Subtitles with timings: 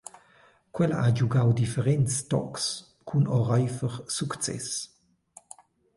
[0.75, 2.63] Quella ha giugau differents tocs
[3.07, 4.67] cun oreifer success.